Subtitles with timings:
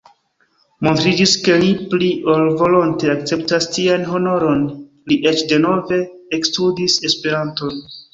[0.85, 4.63] Montriĝis ke li pli ol volonte akceptas tian honoron:
[5.13, 6.01] li eĉ denove
[6.39, 7.79] ekstudis Esperanton.